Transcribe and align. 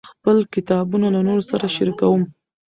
زه 0.03 0.07
خپل 0.13 0.37
کتابونه 0.55 1.07
له 1.15 1.21
نورو 1.27 1.43
سره 1.51 1.65
شریکوم. 1.75 2.21